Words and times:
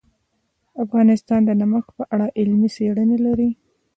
افغانستان 0.83 1.41
د 1.45 1.51
نمک 1.61 1.85
په 1.97 2.03
اړه 2.13 2.27
علمي 2.39 2.69
څېړنې 2.75 3.17
لري. 3.25 3.49